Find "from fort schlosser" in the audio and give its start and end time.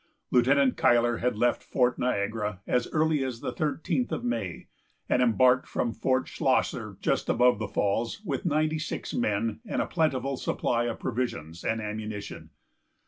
5.67-6.97